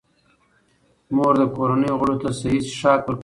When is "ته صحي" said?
2.21-2.59